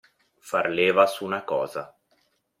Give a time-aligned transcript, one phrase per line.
[0.49, 1.95] Far leva su una cosa.